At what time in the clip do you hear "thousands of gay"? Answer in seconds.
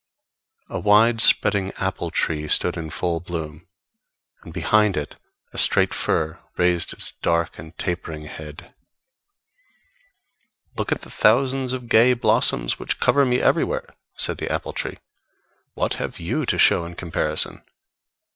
11.11-12.15